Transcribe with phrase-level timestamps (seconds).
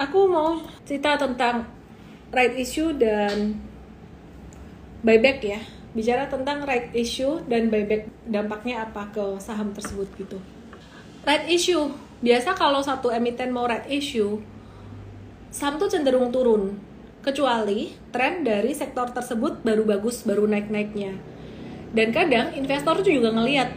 [0.00, 0.56] aku mau
[0.88, 1.68] cerita tentang
[2.32, 3.60] right issue dan
[5.04, 5.60] buyback ya.
[5.92, 10.40] Bicara tentang right issue dan buyback dampaknya apa ke saham tersebut gitu.
[11.26, 11.92] Right issue,
[12.24, 14.40] biasa kalau satu emiten mau right issue,
[15.52, 16.80] saham tuh cenderung turun.
[17.20, 21.20] Kecuali tren dari sektor tersebut baru bagus, baru naik-naiknya.
[21.92, 23.76] Dan kadang investor tuh juga ngeliat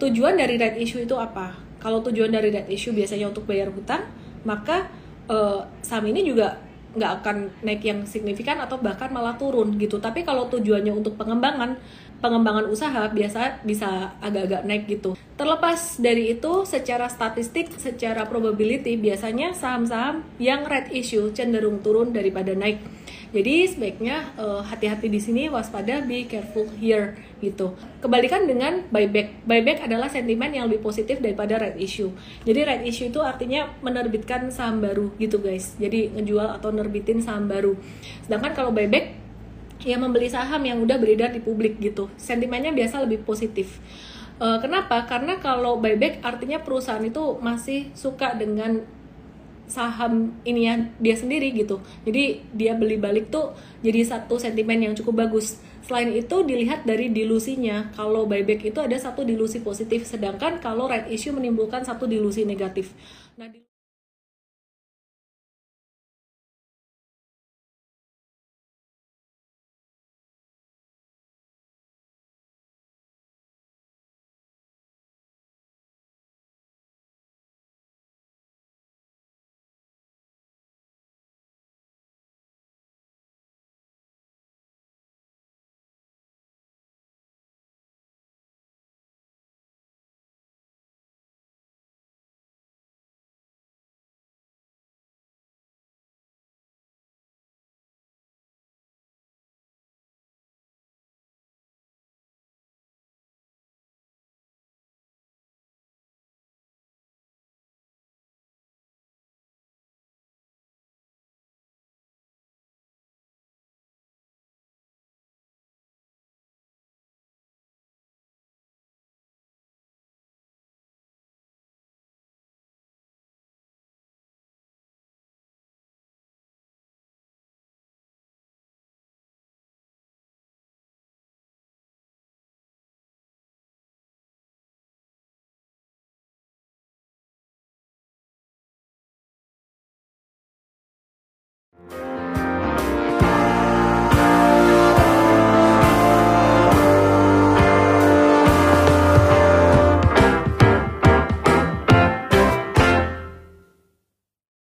[0.00, 1.52] tujuan dari right issue itu apa.
[1.82, 4.08] Kalau tujuan dari right issue biasanya untuk bayar hutang,
[4.48, 4.88] maka
[5.30, 6.58] uh, saham ini juga
[6.90, 10.02] nggak akan naik yang signifikan atau bahkan malah turun gitu.
[10.02, 11.78] Tapi kalau tujuannya untuk pengembangan,
[12.18, 15.14] pengembangan usaha biasa bisa agak-agak naik gitu.
[15.38, 22.52] Terlepas dari itu, secara statistik, secara probability biasanya saham-saham yang red issue cenderung turun daripada
[22.58, 22.82] naik.
[23.30, 27.72] Jadi sebaiknya eh, hati-hati di sini waspada be careful here gitu.
[28.02, 29.46] Kebalikan dengan buyback.
[29.46, 32.10] Buyback adalah sentimen yang lebih positif daripada red issue.
[32.42, 35.78] Jadi red issue itu artinya menerbitkan saham baru gitu guys.
[35.78, 37.78] Jadi ngejual atau nerbitin saham baru.
[38.26, 39.14] Sedangkan kalau buyback
[39.80, 42.12] ya membeli saham yang udah beredar di publik gitu.
[42.20, 43.80] Sentimennya biasa lebih positif.
[44.40, 45.04] Uh, kenapa?
[45.04, 48.84] Karena kalau buyback artinya perusahaan itu masih suka dengan
[49.70, 51.78] saham ini ya dia sendiri gitu.
[52.02, 55.62] Jadi dia beli balik tuh jadi satu sentimen yang cukup bagus.
[55.86, 57.94] Selain itu dilihat dari dilusinya.
[57.94, 62.90] Kalau buyback itu ada satu dilusi positif sedangkan kalau right issue menimbulkan satu dilusi negatif.
[63.38, 63.69] Nah